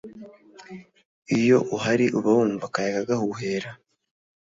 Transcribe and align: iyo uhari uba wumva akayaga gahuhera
iyo 1.39 1.57
uhari 1.75 2.05
uba 2.17 2.29
wumva 2.37 2.65
akayaga 2.69 3.07
gahuhera 3.09 3.69